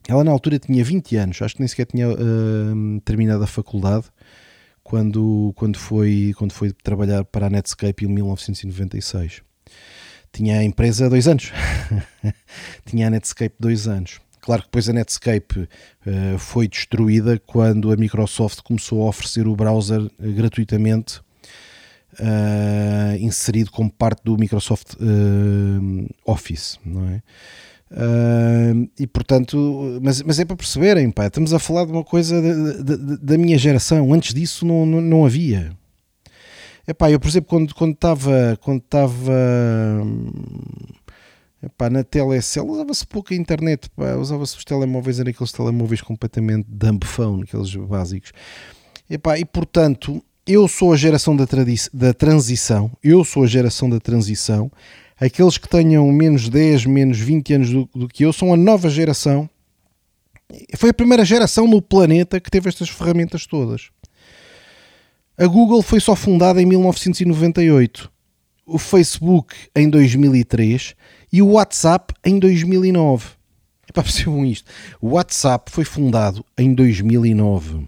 Ela 0.07 0.23
na 0.23 0.31
altura 0.31 0.59
tinha 0.59 0.83
20 0.83 1.15
anos, 1.15 1.41
acho 1.41 1.55
que 1.55 1.61
nem 1.61 1.67
sequer 1.67 1.85
tinha 1.85 2.09
uh, 2.09 3.01
terminado 3.05 3.43
a 3.43 3.47
faculdade 3.47 4.05
quando, 4.83 5.53
quando, 5.55 5.77
foi, 5.77 6.33
quando 6.37 6.53
foi 6.53 6.71
trabalhar 6.71 7.23
para 7.23 7.47
a 7.47 7.49
Netscape 7.49 8.05
em 8.05 8.07
1996. 8.07 9.41
Tinha 10.33 10.59
a 10.59 10.63
empresa 10.63 11.09
dois 11.09 11.27
anos, 11.27 11.51
tinha 12.85 13.07
a 13.07 13.09
Netscape 13.09 13.55
dois 13.59 13.87
anos. 13.87 14.19
Claro 14.39 14.63
que 14.63 14.69
depois 14.69 14.89
a 14.89 14.93
Netscape 14.93 15.59
uh, 15.59 16.37
foi 16.39 16.67
destruída 16.67 17.39
quando 17.45 17.91
a 17.91 17.95
Microsoft 17.95 18.61
começou 18.61 19.03
a 19.03 19.09
oferecer 19.09 19.47
o 19.47 19.55
browser 19.55 20.09
gratuitamente 20.19 21.19
uh, 22.13 23.17
inserido 23.19 23.71
como 23.71 23.91
parte 23.91 24.23
do 24.23 24.37
Microsoft 24.37 24.95
Office, 26.25 26.79
não 26.83 27.07
é? 27.07 27.21
Uh, 27.91 28.89
e 28.97 29.05
portanto, 29.05 29.99
mas, 30.01 30.21
mas 30.21 30.39
é 30.39 30.45
para 30.45 30.55
perceberem, 30.55 31.11
pá, 31.11 31.27
estamos 31.27 31.53
a 31.53 31.59
falar 31.59 31.85
de 31.85 31.91
uma 31.91 32.05
coisa 32.05 32.41
da 33.21 33.37
minha 33.37 33.57
geração. 33.57 34.13
Antes 34.13 34.33
disso 34.33 34.65
não, 34.65 34.85
não, 34.85 35.01
não 35.01 35.25
havia. 35.25 35.75
Epá, 36.87 37.11
eu, 37.11 37.19
por 37.19 37.27
exemplo, 37.27 37.67
quando 37.75 37.93
estava 37.93 38.57
quando 38.61 38.79
estava 38.79 39.33
epá, 41.61 41.89
na 41.89 42.03
telecel, 42.03 42.65
usava-se 42.67 43.05
pouca 43.05 43.35
internet, 43.35 43.89
usava-se 44.19 44.57
os 44.57 44.63
telemóveis, 44.63 45.19
eram 45.19 45.29
aqueles 45.29 45.51
telemóveis 45.51 46.01
completamente 46.01 46.65
dumb 46.69 47.05
phone, 47.05 47.43
aqueles 47.43 47.75
básicos. 47.75 48.31
Epá, 49.09 49.37
e 49.37 49.43
portanto, 49.43 50.23
eu 50.47 50.67
sou 50.67 50.93
a 50.93 50.97
geração 50.97 51.35
da, 51.35 51.45
da 51.93 52.13
transição, 52.13 52.89
eu 53.03 53.23
sou 53.25 53.43
a 53.43 53.47
geração 53.47 53.89
da 53.89 53.99
transição. 53.99 54.71
Aqueles 55.21 55.55
que 55.55 55.69
tenham 55.69 56.11
menos 56.11 56.49
10, 56.49 56.87
menos 56.87 57.19
20 57.19 57.53
anos 57.53 57.69
do, 57.69 57.89
do 57.93 58.07
que 58.07 58.25
eu 58.25 58.33
são 58.33 58.51
a 58.51 58.57
nova 58.57 58.89
geração. 58.89 59.47
Foi 60.75 60.89
a 60.89 60.93
primeira 60.93 61.23
geração 61.23 61.67
no 61.67 61.79
planeta 61.79 62.39
que 62.39 62.49
teve 62.49 62.67
estas 62.67 62.89
ferramentas 62.89 63.45
todas. 63.45 63.89
A 65.37 65.45
Google 65.45 65.83
foi 65.83 65.99
só 65.99 66.15
fundada 66.15 66.59
em 66.59 66.65
1998, 66.65 68.11
o 68.65 68.79
Facebook 68.79 69.55
em 69.75 69.87
2003 69.89 70.95
e 71.31 71.39
o 71.39 71.51
WhatsApp 71.51 72.15
em 72.25 72.39
2009. 72.39 73.29
É 73.87 73.91
para 73.91 74.03
percebam 74.03 74.43
isto. 74.43 74.71
O 74.99 75.09
WhatsApp 75.09 75.71
foi 75.71 75.85
fundado 75.85 76.43
em 76.57 76.73
2009. 76.73 77.87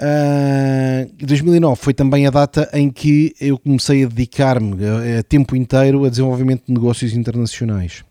Uh, 0.00 1.26
2009 1.26 1.78
foi 1.78 1.92
também 1.92 2.26
a 2.26 2.30
data 2.30 2.70
em 2.72 2.88
que 2.88 3.34
eu 3.38 3.58
comecei 3.58 4.02
a 4.02 4.08
dedicar-me 4.08 4.74
a, 4.82 5.18
a, 5.18 5.22
tempo 5.22 5.54
inteiro 5.54 6.06
a 6.06 6.08
desenvolvimento 6.08 6.64
de 6.66 6.72
negócios 6.72 7.12
internacionais. 7.12 8.02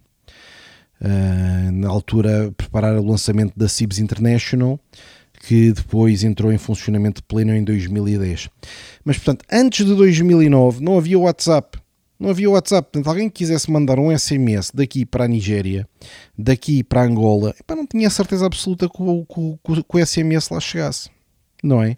Uh, 1.02 1.72
na 1.72 1.90
altura, 1.90 2.54
preparar 2.56 2.96
o 2.96 3.04
lançamento 3.04 3.58
da 3.58 3.68
CIBS 3.68 3.98
International, 3.98 4.80
que 5.42 5.72
depois 5.72 6.24
entrou 6.24 6.54
em 6.54 6.60
funcionamento 6.60 7.24
pleno 7.24 7.56
em 7.56 7.64
2010. 7.64 8.50
Mas, 9.04 9.18
portanto, 9.18 9.44
antes 9.52 9.84
de 9.84 9.96
2009 9.96 10.84
não 10.84 10.96
havia 10.96 11.18
WhatsApp. 11.18 11.80
Não 12.20 12.30
havia 12.30 12.52
WhatsApp. 12.52 12.90
Portanto, 12.92 13.08
alguém 13.08 13.30
que 13.30 13.38
quisesse 13.40 13.72
mandar 13.72 13.98
um 13.98 14.16
SMS 14.16 14.70
daqui 14.72 15.06
para 15.06 15.24
a 15.24 15.28
Nigéria, 15.28 15.88
daqui 16.38 16.84
para 16.84 17.02
a 17.02 17.06
Angola, 17.06 17.56
epá, 17.60 17.76
não 17.76 17.88
tinha 17.88 18.10
certeza 18.12 18.46
absoluta 18.46 18.88
que 18.88 19.02
o, 19.02 19.26
que, 19.26 19.84
que 19.84 19.98
o 19.98 20.06
SMS 20.06 20.50
lá 20.50 20.60
chegasse 20.60 21.10
não 21.64 21.82
é? 21.84 21.98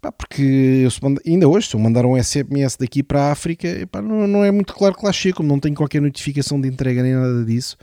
Pá, 0.00 0.12
porque 0.12 0.42
eu 0.84 0.90
ainda 1.26 1.48
hoje, 1.48 1.68
se 1.68 1.74
eu 1.74 1.80
mandar 1.80 2.04
um 2.04 2.22
SMS 2.22 2.76
daqui 2.76 3.02
para 3.02 3.24
a 3.24 3.32
África, 3.32 3.68
pá, 3.90 4.02
não, 4.02 4.26
não, 4.26 4.44
é 4.44 4.50
muito 4.50 4.74
claro 4.74 4.94
que 4.94 5.04
lá 5.04 5.12
chego, 5.12 5.38
como 5.38 5.48
não 5.48 5.58
tenho 5.58 5.74
qualquer 5.74 6.02
notificação 6.02 6.60
de 6.60 6.68
entrega 6.68 7.02
nem 7.02 7.14
nada 7.14 7.44
disso. 7.44 7.76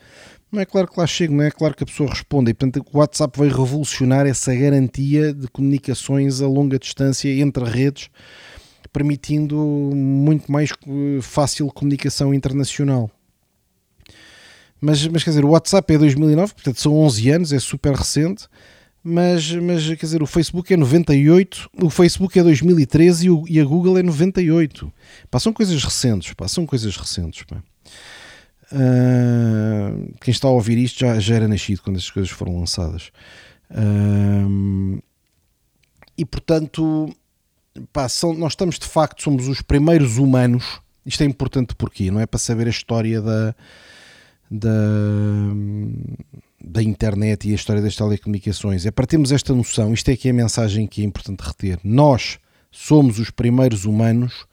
Não 0.51 0.61
é 0.61 0.65
claro 0.65 0.87
que 0.87 0.99
lá 0.99 1.07
chego, 1.07 1.33
não 1.33 1.43
é 1.43 1.49
claro 1.49 1.75
que 1.75 1.83
a 1.83 1.87
pessoa 1.87 2.09
responda. 2.09 2.51
E 2.51 2.53
portanto, 2.53 2.85
o 2.93 2.97
WhatsApp 2.99 3.39
vai 3.39 3.47
revolucionar 3.47 4.27
essa 4.27 4.53
garantia 4.53 5.33
de 5.33 5.47
comunicações 5.47 6.41
a 6.41 6.47
longa 6.47 6.77
distância 6.77 7.27
entre 7.29 7.63
redes, 7.63 8.09
permitindo 8.91 9.57
muito 9.57 10.51
mais 10.51 10.69
fácil 11.23 11.67
comunicação 11.69 12.33
internacional. 12.33 13.09
Mas, 14.79 15.07
mas 15.07 15.23
quer 15.23 15.31
dizer, 15.31 15.45
o 15.45 15.49
WhatsApp 15.49 15.93
é 15.93 15.97
2009, 15.97 16.53
portanto 16.53 16.79
são 16.79 16.93
11 16.93 17.29
anos, 17.31 17.53
é 17.53 17.59
super 17.59 17.95
recente 17.95 18.47
mas, 19.03 19.51
mas 19.51 19.85
quer 19.85 19.95
dizer, 19.95 20.23
o 20.23 20.25
Facebook 20.25 20.73
é 20.73 20.77
98, 20.77 21.69
o 21.81 21.89
Facebook 21.89 22.39
é 22.39 22.43
2013 22.43 23.25
e, 23.25 23.29
o, 23.29 23.43
e 23.49 23.59
a 23.59 23.65
Google 23.65 23.97
é 23.97 24.03
98. 24.03 24.91
Pá, 25.29 25.39
são 25.39 25.51
coisas 25.51 25.83
recentes, 25.83 26.33
pá, 26.33 26.47
são 26.47 26.65
coisas 26.65 26.95
recentes. 26.95 27.43
Pá. 27.43 27.61
Uh, 28.71 30.13
quem 30.21 30.31
está 30.31 30.47
a 30.47 30.51
ouvir 30.51 30.77
isto 30.77 31.01
já, 31.01 31.19
já 31.19 31.35
era 31.35 31.47
nascido 31.49 31.81
quando 31.81 31.97
estas 31.97 32.11
coisas 32.11 32.31
foram 32.31 32.57
lançadas. 32.57 33.11
Uh, 33.69 35.03
e 36.17 36.23
portanto, 36.23 37.13
pá, 37.91 38.07
são, 38.07 38.33
nós 38.33 38.53
estamos 38.53 38.79
de 38.79 38.85
facto, 38.85 39.21
somos 39.21 39.49
os 39.49 39.61
primeiros 39.61 40.17
humanos. 40.17 40.79
Isto 41.05 41.23
é 41.23 41.25
importante 41.25 41.75
porque 41.75 42.09
não 42.09 42.21
é 42.21 42.25
para 42.25 42.39
saber 42.39 42.67
a 42.67 42.69
história 42.69 43.21
da, 43.21 43.53
da 44.49 44.71
da 46.63 46.81
internet 46.81 47.47
e 47.47 47.51
a 47.51 47.55
história 47.55 47.81
das 47.81 47.95
telecomunicações. 47.95 48.85
É 48.85 48.91
para 48.91 49.05
termos 49.05 49.31
esta 49.31 49.53
noção, 49.53 49.93
isto 49.93 50.09
é 50.09 50.15
que 50.15 50.27
é 50.27 50.31
a 50.31 50.33
mensagem 50.33 50.87
que 50.87 51.01
é 51.01 51.05
importante 51.05 51.41
reter. 51.41 51.79
Nós 51.83 52.39
somos 52.71 53.19
os 53.19 53.29
primeiros 53.29 53.85
humanos 53.85 54.45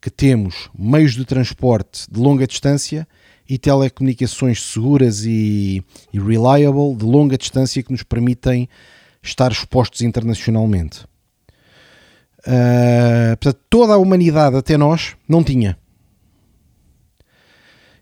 que 0.00 0.10
temos 0.10 0.68
meios 0.76 1.14
de 1.14 1.24
transporte 1.24 2.06
de 2.10 2.20
longa 2.20 2.46
distância 2.46 3.06
e 3.48 3.56
telecomunicações 3.56 4.62
seguras 4.62 5.24
e, 5.24 5.82
e 6.12 6.18
reliable 6.18 6.96
de 6.96 7.04
longa 7.04 7.38
distância 7.38 7.82
que 7.82 7.92
nos 7.92 8.02
permitem 8.02 8.68
estar 9.22 9.50
expostos 9.52 10.02
internacionalmente. 10.02 11.04
Uh, 12.40 13.36
portanto, 13.40 13.60
toda 13.70 13.94
a 13.94 13.98
humanidade 13.98 14.56
até 14.56 14.76
nós 14.76 15.16
não 15.26 15.42
tinha. 15.42 15.78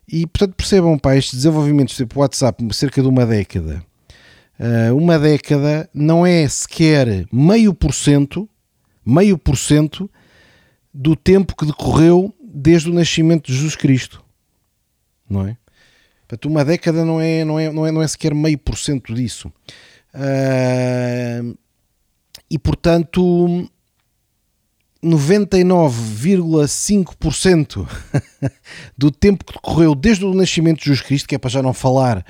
E 0.07 0.27
portanto 0.27 0.55
percebam, 0.55 0.97
pá, 0.97 1.15
estes 1.15 1.35
desenvolvimentos 1.35 1.95
tipo 1.95 2.19
WhatsApp, 2.19 2.63
cerca 2.73 3.01
de 3.01 3.07
uma 3.07 3.25
década, 3.25 3.83
uh, 4.59 4.95
uma 4.95 5.17
década 5.17 5.89
não 5.93 6.25
é 6.25 6.47
sequer 6.47 7.25
meio 7.31 7.73
por 7.73 7.93
cento, 7.93 8.49
meio 9.05 9.37
por 9.37 9.57
cento 9.57 10.09
do 10.93 11.15
tempo 11.15 11.55
que 11.55 11.65
decorreu 11.65 12.33
desde 12.43 12.89
o 12.89 12.93
nascimento 12.93 13.47
de 13.47 13.53
Jesus 13.53 13.75
Cristo, 13.75 14.23
não 15.29 15.47
é? 15.47 15.57
Portanto, 16.27 16.45
uma 16.49 16.65
década 16.65 17.03
não 17.05 17.19
é, 17.19 17.43
não 17.43 17.59
é, 17.59 17.71
não 17.71 17.87
é, 17.87 17.91
não 17.91 18.01
é 18.01 18.07
sequer 18.07 18.33
meio 18.33 18.57
por 18.57 18.77
cento 18.77 19.13
disso. 19.13 19.51
Uh, 20.13 21.57
e 22.49 22.59
portanto, 22.59 23.69
99,5% 25.03 27.87
do 28.97 29.11
tempo 29.11 29.45
que 29.45 29.53
decorreu 29.53 29.93
desde 29.93 30.25
o 30.25 30.33
nascimento 30.33 30.79
de 30.79 30.85
Jesus 30.85 31.01
Cristo, 31.01 31.27
que 31.27 31.35
é 31.35 31.37
para 31.37 31.49
já 31.49 31.61
não 31.61 31.73
falar 31.73 32.25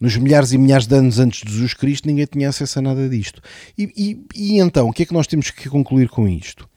nos 0.00 0.16
milhares 0.16 0.52
e 0.52 0.58
milhares 0.58 0.86
de 0.86 0.94
anos 0.96 1.18
antes 1.18 1.42
de 1.42 1.52
Jesus 1.52 1.74
Cristo, 1.74 2.08
ninguém 2.08 2.26
tinha 2.26 2.48
acesso 2.48 2.78
a 2.78 2.82
nada 2.82 3.08
disto. 3.08 3.42
E, 3.76 3.92
e, 3.96 4.24
e 4.34 4.58
então, 4.58 4.88
o 4.88 4.92
que 4.92 5.02
é 5.02 5.06
que 5.06 5.14
nós 5.14 5.26
temos 5.26 5.50
que 5.50 5.68
concluir 5.68 6.08
com 6.08 6.28
isto? 6.28 6.68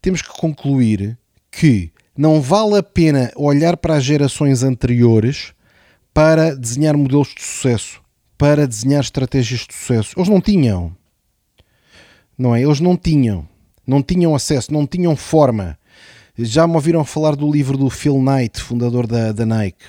Temos 0.00 0.22
que 0.22 0.28
concluir 0.28 1.18
que 1.50 1.90
não 2.16 2.40
vale 2.40 2.78
a 2.78 2.82
pena 2.82 3.32
olhar 3.34 3.76
para 3.76 3.96
as 3.96 4.04
gerações 4.04 4.62
anteriores 4.62 5.52
para 6.14 6.54
desenhar 6.54 6.96
modelos 6.96 7.34
de 7.34 7.42
sucesso, 7.42 8.00
para 8.38 8.66
desenhar 8.66 9.00
estratégias 9.00 9.66
de 9.66 9.74
sucesso. 9.74 10.14
Eles 10.16 10.28
não 10.28 10.40
tinham. 10.40 10.96
Não 12.38 12.54
é? 12.54 12.62
Eles 12.62 12.80
não 12.80 12.96
tinham 12.96 13.49
não 13.90 14.02
tinham 14.02 14.34
acesso, 14.34 14.72
não 14.72 14.86
tinham 14.86 15.16
forma. 15.16 15.76
Já 16.38 16.66
me 16.66 16.74
ouviram 16.74 17.04
falar 17.04 17.34
do 17.34 17.50
livro 17.50 17.76
do 17.76 17.90
Phil 17.90 18.22
Knight, 18.22 18.62
fundador 18.62 19.06
da, 19.06 19.32
da 19.32 19.44
Nike. 19.44 19.84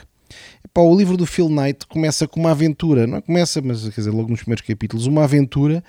Epá, 0.65 0.81
o 0.81 0.95
livro 0.95 1.15
do 1.15 1.25
Phil 1.25 1.47
Knight 1.47 1.85
começa 1.85 2.27
com 2.27 2.39
uma 2.39 2.51
aventura, 2.51 3.05
não 3.05 3.17
é? 3.17 3.21
começa, 3.21 3.61
mas 3.61 3.83
quer 3.83 4.01
dizer, 4.01 4.09
logo 4.09 4.29
nos 4.29 4.39
primeiros 4.41 4.65
capítulos, 4.65 5.05
uma 5.05 5.23
aventura 5.23 5.83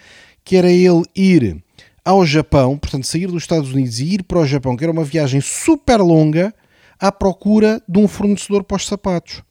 que 0.45 0.57
era 0.57 0.71
ele 0.71 1.03
ir 1.17 1.63
ao 2.05 2.27
Japão, 2.27 2.77
portanto, 2.77 3.07
sair 3.07 3.29
dos 3.29 3.43
Estados 3.43 3.73
Unidos 3.73 3.99
e 3.99 4.15
ir 4.15 4.25
para 4.25 4.41
o 4.41 4.47
Japão, 4.47 4.77
que 4.77 4.85
era 4.85 4.93
uma 4.93 5.05
viagem 5.05 5.41
super 5.41 6.01
longa, 6.01 6.55
à 7.01 7.11
procura 7.11 7.83
de 7.89 7.99
um 7.99 8.07
fornecedor 8.07 8.63
para 8.63 8.77
os 8.77 8.87
sapatos 8.87 9.43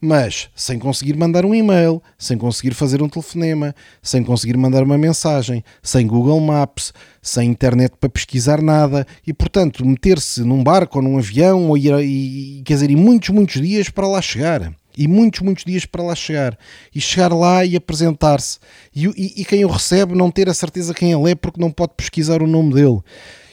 mas 0.00 0.48
sem 0.54 0.78
conseguir 0.78 1.16
mandar 1.16 1.44
um 1.44 1.54
e-mail, 1.54 2.02
sem 2.16 2.38
conseguir 2.38 2.74
fazer 2.74 3.02
um 3.02 3.08
telefonema, 3.08 3.74
sem 4.02 4.22
conseguir 4.22 4.56
mandar 4.56 4.82
uma 4.82 4.96
mensagem, 4.96 5.64
sem 5.82 6.06
Google 6.06 6.40
Maps, 6.40 6.92
sem 7.20 7.50
internet 7.50 7.94
para 7.98 8.08
pesquisar 8.08 8.62
nada 8.62 9.06
e, 9.26 9.32
portanto, 9.32 9.84
meter-se 9.84 10.42
num 10.42 10.62
barco 10.62 10.98
ou 10.98 11.04
num 11.04 11.18
avião 11.18 11.68
ou 11.68 11.76
ir, 11.76 11.92
e, 12.00 12.62
quer 12.64 12.74
dizer, 12.74 12.90
ir 12.90 12.96
muitos, 12.96 13.30
muitos 13.30 13.60
dias 13.60 13.88
para 13.88 14.06
lá 14.06 14.22
chegar. 14.22 14.72
E 14.96 15.06
muitos, 15.06 15.40
muitos 15.40 15.64
dias 15.64 15.86
para 15.86 16.02
lá 16.02 16.14
chegar. 16.14 16.58
E 16.92 17.00
chegar 17.00 17.32
lá 17.32 17.64
e 17.64 17.76
apresentar-se. 17.76 18.58
E, 18.94 19.06
e, 19.06 19.42
e 19.42 19.44
quem 19.44 19.64
o 19.64 19.68
recebe 19.68 20.16
não 20.16 20.28
ter 20.28 20.48
a 20.48 20.54
certeza 20.54 20.92
quem 20.92 21.12
ele 21.12 21.30
é 21.30 21.34
porque 21.36 21.60
não 21.60 21.70
pode 21.70 21.92
pesquisar 21.96 22.42
o 22.42 22.48
nome 22.48 22.74
dele 22.74 23.00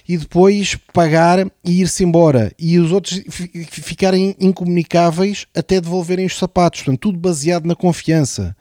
e 0.08 0.18
depois 0.18 0.78
pagar 0.94 1.40
e 1.64 1.82
ir-se 1.82 2.04
embora. 2.04 2.52
E 2.60 2.78
os 2.78 2.92
outros 2.92 3.22
ficarem 3.70 4.36
incomunicáveis 4.40 5.48
até 5.56 5.82
devolverem 5.82 6.26
os 6.26 6.38
sapatos. 6.38 6.82
Portanto, 6.82 7.00
tudo 7.00 7.18
baseado 7.18 7.66
na 7.66 7.76
confiança. 7.76 8.56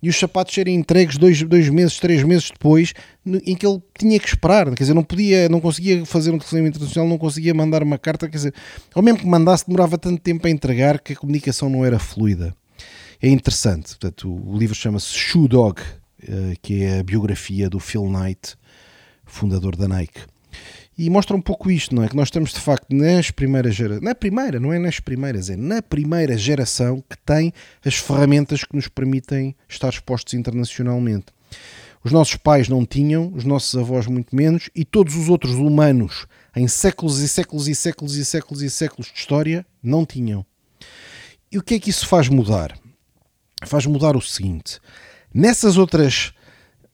E 0.00 0.08
os 0.08 0.18
sapatos 0.18 0.54
serem 0.54 0.74
entregues 0.76 1.16
dois, 1.16 1.42
dois 1.42 1.68
meses, 1.70 1.98
três 1.98 2.22
meses 2.22 2.50
depois, 2.50 2.92
em 3.24 3.56
que 3.56 3.66
ele 3.66 3.82
tinha 3.98 4.20
que 4.20 4.28
esperar. 4.28 4.66
Quer 4.66 4.84
dizer, 4.84 4.94
não 4.94 5.02
podia, 5.02 5.48
não 5.48 5.60
conseguia 5.60 6.04
fazer 6.04 6.30
um 6.30 6.38
telefonema 6.38 6.68
internacional, 6.68 7.08
não 7.08 7.18
conseguia 7.18 7.54
mandar 7.54 7.82
uma 7.82 7.98
carta. 7.98 8.28
Quer 8.28 8.36
dizer, 8.36 8.54
ou 8.94 9.02
mesmo 9.02 9.18
que 9.18 9.26
mandasse, 9.26 9.66
demorava 9.66 9.96
tanto 9.96 10.20
tempo 10.20 10.46
a 10.46 10.50
entregar 10.50 11.00
que 11.00 11.14
a 11.14 11.16
comunicação 11.16 11.70
não 11.70 11.84
era 11.84 11.98
fluida. 11.98 12.54
É 13.20 13.28
interessante. 13.28 13.96
Portanto, 13.96 14.30
o 14.30 14.56
livro 14.56 14.74
chama-se 14.74 15.08
Shoe 15.14 15.48
Dog, 15.48 15.80
eh, 16.22 16.54
que 16.60 16.84
é 16.84 16.98
a 16.98 17.02
biografia 17.02 17.70
do 17.70 17.80
Phil 17.80 18.04
Knight, 18.04 18.56
fundador 19.24 19.74
da 19.74 19.88
Nike 19.88 20.20
e 20.96 21.10
mostra 21.10 21.36
um 21.36 21.40
pouco 21.40 21.70
isto, 21.70 21.94
não 21.94 22.04
é? 22.04 22.08
Que 22.08 22.16
nós 22.16 22.28
estamos 22.28 22.52
de 22.52 22.60
facto 22.60 22.94
nas 22.94 23.30
primeiras 23.30 23.74
gerações, 23.74 24.02
na 24.02 24.14
primeira, 24.14 24.60
não 24.60 24.72
é 24.72 24.78
nas 24.78 25.00
primeiras, 25.00 25.50
é 25.50 25.56
na 25.56 25.82
primeira 25.82 26.36
geração 26.38 27.02
que 27.08 27.16
tem 27.18 27.52
as 27.84 27.96
ferramentas 27.96 28.64
que 28.64 28.76
nos 28.76 28.88
permitem 28.88 29.54
estar 29.68 29.88
expostos 29.88 30.34
internacionalmente. 30.34 31.26
Os 32.04 32.12
nossos 32.12 32.36
pais 32.36 32.68
não 32.68 32.84
tinham, 32.84 33.32
os 33.34 33.44
nossos 33.44 33.74
avós 33.74 34.06
muito 34.06 34.36
menos, 34.36 34.68
e 34.74 34.84
todos 34.84 35.16
os 35.16 35.28
outros 35.28 35.54
humanos 35.54 36.26
em 36.54 36.68
séculos 36.68 37.18
e 37.20 37.28
séculos 37.28 37.66
e 37.66 37.74
séculos 37.74 38.16
e 38.16 38.24
séculos 38.24 38.62
e 38.62 38.70
séculos 38.70 39.06
de 39.08 39.18
história 39.18 39.66
não 39.82 40.04
tinham. 40.04 40.44
E 41.50 41.58
o 41.58 41.62
que 41.62 41.74
é 41.74 41.78
que 41.80 41.90
isso 41.90 42.06
faz 42.06 42.28
mudar? 42.28 42.78
Faz 43.64 43.86
mudar 43.86 44.16
o 44.16 44.20
seguinte: 44.20 44.78
nessas 45.32 45.78
outras 45.78 46.32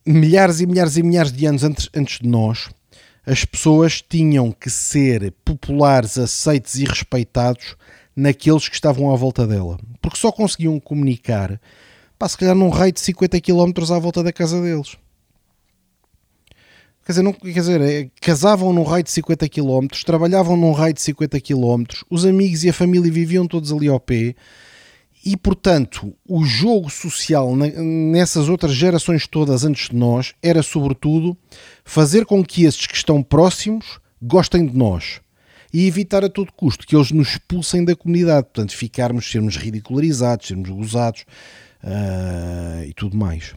milhares 0.05 0.61
e 0.61 0.65
milhares 0.65 0.97
e 0.97 1.03
milhares 1.03 1.31
de 1.31 1.45
anos 1.45 1.63
antes, 1.63 1.89
antes 1.93 2.19
de 2.19 2.27
nós, 2.27 2.69
as 3.25 3.45
pessoas 3.45 4.01
tinham 4.01 4.51
que 4.51 4.69
ser 4.69 5.33
populares, 5.45 6.17
aceites 6.17 6.75
e 6.75 6.85
respeitados 6.85 7.75
naqueles 8.15 8.67
que 8.67 8.75
estavam 8.75 9.13
à 9.13 9.15
volta 9.15 9.45
dela. 9.45 9.79
Porque 10.01 10.17
só 10.17 10.31
conseguiam 10.31 10.79
comunicar, 10.79 11.59
pá, 12.17 12.27
se 12.27 12.37
calhar 12.37 12.55
num 12.55 12.69
raio 12.69 12.91
de 12.91 12.99
50 12.99 13.39
km 13.39 13.71
à 13.93 13.99
volta 13.99 14.23
da 14.23 14.33
casa 14.33 14.61
deles. 14.61 14.97
Quer 17.05 17.13
dizer, 17.13 17.23
não, 17.23 17.33
quer 17.33 17.51
dizer, 17.51 17.81
é, 17.81 18.09
casavam 18.21 18.71
num 18.71 18.83
raio 18.83 19.03
de 19.03 19.11
50 19.11 19.49
km, 19.49 19.87
trabalhavam 20.05 20.55
num 20.55 20.71
raio 20.71 20.93
de 20.93 21.01
50 21.01 21.39
km, 21.41 21.83
os 22.09 22.25
amigos 22.25 22.63
e 22.63 22.69
a 22.69 22.73
família 22.73 23.11
viviam 23.11 23.47
todos 23.47 23.71
ali 23.71 23.87
ao 23.87 23.99
pé 23.99 24.35
e, 25.23 25.37
portanto, 25.37 26.13
o 26.27 26.43
jogo 26.43 26.89
social 26.89 27.55
nessas 27.55 28.49
outras 28.49 28.73
gerações 28.73 29.27
todas 29.27 29.63
antes 29.63 29.89
de 29.89 29.95
nós 29.95 30.33
era, 30.41 30.63
sobretudo, 30.63 31.37
fazer 31.85 32.25
com 32.25 32.43
que 32.43 32.63
esses 32.65 32.87
que 32.87 32.95
estão 32.95 33.21
próximos 33.21 33.99
gostem 34.21 34.65
de 34.65 34.75
nós 34.75 35.21
e 35.73 35.87
evitar 35.87 36.25
a 36.25 36.29
todo 36.29 36.51
custo 36.51 36.85
que 36.85 36.95
eles 36.95 37.11
nos 37.11 37.29
expulsem 37.29 37.85
da 37.85 37.95
comunidade. 37.95 38.47
Portanto, 38.47 38.75
ficarmos, 38.75 39.29
sermos 39.29 39.55
ridicularizados, 39.55 40.47
sermos 40.47 40.69
gozados 40.69 41.21
uh, 41.83 42.83
e 42.83 42.93
tudo 42.93 43.15
mais. 43.15 43.53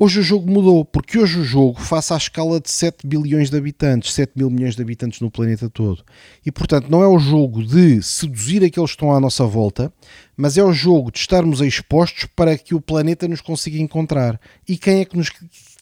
Hoje 0.00 0.20
o 0.20 0.22
jogo 0.22 0.48
mudou, 0.48 0.84
porque 0.84 1.18
hoje 1.18 1.40
o 1.40 1.44
jogo 1.44 1.80
face 1.80 2.12
à 2.12 2.16
escala 2.16 2.60
de 2.60 2.70
7 2.70 3.04
bilhões 3.04 3.50
de 3.50 3.56
habitantes, 3.56 4.14
7 4.14 4.30
mil 4.36 4.48
milhões 4.48 4.76
de 4.76 4.82
habitantes 4.82 5.20
no 5.20 5.28
planeta 5.28 5.68
todo. 5.68 6.04
E 6.46 6.52
portanto 6.52 6.88
não 6.88 7.02
é 7.02 7.08
o 7.08 7.18
jogo 7.18 7.64
de 7.64 8.00
seduzir 8.00 8.62
aqueles 8.62 8.90
que 8.90 8.94
estão 8.94 9.12
à 9.12 9.18
nossa 9.18 9.44
volta, 9.44 9.92
mas 10.36 10.56
é 10.56 10.62
o 10.62 10.72
jogo 10.72 11.10
de 11.10 11.18
estarmos 11.18 11.60
expostos 11.60 12.26
para 12.36 12.56
que 12.56 12.76
o 12.76 12.80
planeta 12.80 13.26
nos 13.26 13.40
consiga 13.40 13.76
encontrar. 13.76 14.40
E 14.68 14.78
quem 14.78 15.00
é 15.00 15.04
que 15.04 15.16
nos, 15.16 15.32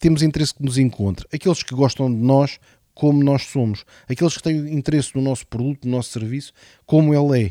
temos 0.00 0.22
interesse 0.22 0.54
que 0.54 0.64
nos 0.64 0.78
encontre? 0.78 1.26
Aqueles 1.30 1.62
que 1.62 1.74
gostam 1.74 2.10
de 2.10 2.18
nós 2.18 2.58
como 2.94 3.22
nós 3.22 3.42
somos. 3.42 3.84
Aqueles 4.08 4.34
que 4.34 4.42
têm 4.42 4.72
interesse 4.72 5.14
no 5.14 5.20
nosso 5.20 5.46
produto, 5.46 5.84
no 5.84 5.94
nosso 5.94 6.08
serviço, 6.08 6.54
como 6.86 7.14
ele 7.14 7.48
é. 7.48 7.50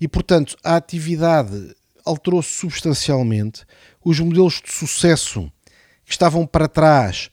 E 0.00 0.08
portanto 0.08 0.56
a 0.64 0.74
atividade 0.74 1.72
alterou-se 2.04 2.50
substancialmente. 2.50 3.62
Os 4.04 4.18
modelos 4.18 4.60
de 4.60 4.72
sucesso 4.72 5.52
que 6.04 6.12
estavam 6.12 6.46
para 6.46 6.68
trás 6.68 7.30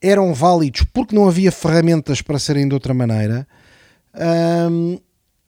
eram 0.00 0.32
válidos 0.32 0.84
porque 0.92 1.14
não 1.14 1.28
havia 1.28 1.50
ferramentas 1.50 2.22
para 2.22 2.38
serem 2.38 2.68
de 2.68 2.74
outra 2.74 2.94
maneira. 2.94 3.46
Um, 4.70 4.98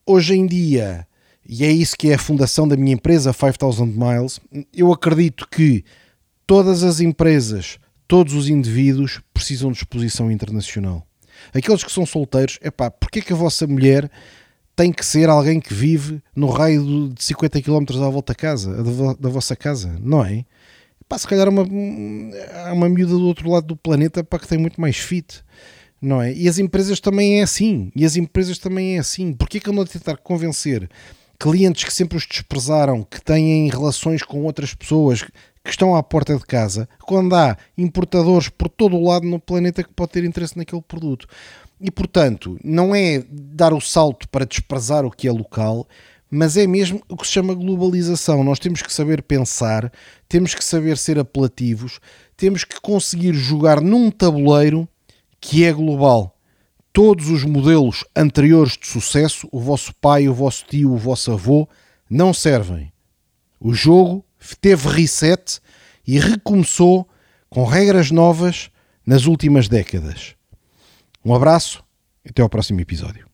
hoje 0.05 0.35
em 0.35 0.45
dia, 0.45 1.07
e 1.47 1.63
é 1.65 1.71
isso 1.71 1.95
que 1.97 2.09
é 2.09 2.15
a 2.15 2.19
fundação 2.19 2.67
da 2.67 2.75
minha 2.75 2.93
empresa, 2.93 3.33
5000 3.33 3.85
Miles, 3.85 4.39
eu 4.73 4.91
acredito 4.91 5.47
que 5.49 5.83
todas 6.45 6.83
as 6.83 6.99
empresas, 6.99 7.79
todos 8.07 8.33
os 8.33 8.49
indivíduos 8.49 9.21
precisam 9.33 9.71
de 9.71 9.77
exposição 9.77 10.31
internacional. 10.31 11.05
Aqueles 11.53 11.83
que 11.83 11.91
são 11.91 12.05
solteiros, 12.05 12.59
é 12.61 12.69
pá, 12.69 12.91
porque 12.91 13.21
que 13.21 13.33
a 13.33 13.35
vossa 13.35 13.65
mulher 13.65 14.11
tem 14.75 14.91
que 14.91 15.05
ser 15.05 15.29
alguém 15.29 15.59
que 15.59 15.73
vive 15.73 16.21
no 16.35 16.47
raio 16.47 17.09
de 17.13 17.23
50 17.23 17.61
km 17.61 17.85
à 18.03 18.09
volta 18.09 18.33
da 18.33 18.35
casa, 18.35 18.83
da 19.19 19.29
vossa 19.29 19.55
casa, 19.55 19.97
não 20.01 20.23
é? 20.23 20.45
Pá, 21.11 21.17
se 21.17 21.27
calhar 21.27 21.49
uma, 21.49 21.67
há 22.65 22.71
uma 22.71 22.87
miúda 22.87 23.11
do 23.11 23.27
outro 23.27 23.51
lado 23.51 23.67
do 23.67 23.75
planeta 23.75 24.23
para 24.23 24.39
que 24.39 24.47
tem 24.47 24.57
muito 24.57 24.79
mais 24.79 24.95
fit, 24.95 25.43
não 26.01 26.21
é? 26.21 26.33
E 26.33 26.47
as 26.47 26.57
empresas 26.57 27.01
também 27.01 27.41
é 27.41 27.43
assim, 27.43 27.91
e 27.93 28.05
as 28.05 28.15
empresas 28.15 28.57
também 28.57 28.95
é 28.95 28.99
assim. 28.99 29.33
Porquê 29.33 29.59
que 29.59 29.69
andam 29.69 29.83
a 29.83 29.85
tentar 29.85 30.15
convencer 30.15 30.89
clientes 31.37 31.83
que 31.83 31.93
sempre 31.93 32.17
os 32.17 32.25
desprezaram, 32.25 33.03
que 33.03 33.21
têm 33.21 33.69
relações 33.69 34.23
com 34.23 34.43
outras 34.43 34.73
pessoas 34.73 35.21
que 35.21 35.69
estão 35.69 35.97
à 35.97 36.01
porta 36.01 36.33
de 36.33 36.45
casa, 36.45 36.87
quando 37.01 37.35
há 37.35 37.57
importadores 37.77 38.47
por 38.47 38.69
todo 38.69 38.95
o 38.95 39.05
lado 39.05 39.27
no 39.27 39.37
planeta 39.37 39.83
que 39.83 39.93
pode 39.93 40.13
ter 40.13 40.23
interesse 40.23 40.57
naquele 40.57 40.81
produto? 40.81 41.27
E 41.81 41.91
portanto, 41.91 42.57
não 42.63 42.95
é 42.95 43.21
dar 43.29 43.73
o 43.73 43.81
salto 43.81 44.29
para 44.29 44.45
desprezar 44.45 45.03
o 45.03 45.11
que 45.11 45.27
é 45.27 45.31
local, 45.31 45.85
mas 46.31 46.55
é 46.55 46.65
mesmo 46.65 47.01
o 47.09 47.17
que 47.17 47.27
se 47.27 47.33
chama 47.33 47.53
globalização. 47.53 48.41
Nós 48.41 48.57
temos 48.57 48.81
que 48.81 48.91
saber 48.91 49.21
pensar, 49.21 49.91
temos 50.29 50.55
que 50.55 50.63
saber 50.63 50.97
ser 50.97 51.19
apelativos, 51.19 51.99
temos 52.37 52.63
que 52.63 52.79
conseguir 52.79 53.33
jogar 53.33 53.81
num 53.81 54.09
tabuleiro 54.09 54.87
que 55.41 55.65
é 55.65 55.73
global. 55.73 56.37
Todos 56.93 57.27
os 57.27 57.43
modelos 57.43 58.05
anteriores 58.15 58.77
de 58.77 58.87
sucesso, 58.87 59.47
o 59.51 59.59
vosso 59.59 59.93
pai, 59.95 60.29
o 60.29 60.33
vosso 60.33 60.65
tio, 60.65 60.93
o 60.93 60.97
vosso 60.97 61.33
avô, 61.33 61.67
não 62.09 62.33
servem. 62.33 62.91
O 63.59 63.73
jogo 63.73 64.25
teve 64.61 64.87
reset 64.87 65.59
e 66.07 66.17
recomeçou 66.17 67.07
com 67.49 67.65
regras 67.65 68.09
novas 68.09 68.69
nas 69.05 69.25
últimas 69.25 69.67
décadas. 69.67 70.35
Um 71.23 71.35
abraço 71.35 71.83
até 72.27 72.41
ao 72.41 72.49
próximo 72.49 72.79
episódio. 72.79 73.30